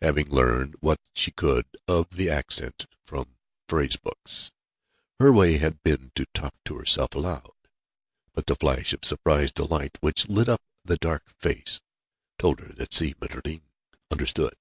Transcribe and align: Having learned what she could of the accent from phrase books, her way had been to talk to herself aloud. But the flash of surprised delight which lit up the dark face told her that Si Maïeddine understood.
Having 0.00 0.28
learned 0.30 0.76
what 0.78 1.00
she 1.12 1.32
could 1.32 1.66
of 1.88 2.10
the 2.10 2.30
accent 2.30 2.86
from 3.04 3.36
phrase 3.66 3.96
books, 3.96 4.52
her 5.18 5.32
way 5.32 5.56
had 5.58 5.82
been 5.82 6.12
to 6.14 6.24
talk 6.32 6.54
to 6.66 6.76
herself 6.78 7.16
aloud. 7.16 7.50
But 8.32 8.46
the 8.46 8.54
flash 8.54 8.92
of 8.92 9.04
surprised 9.04 9.54
delight 9.54 9.98
which 10.00 10.28
lit 10.28 10.48
up 10.48 10.62
the 10.84 10.98
dark 10.98 11.24
face 11.40 11.80
told 12.38 12.60
her 12.60 12.72
that 12.74 12.94
Si 12.94 13.14
Maïeddine 13.14 13.62
understood. 14.12 14.54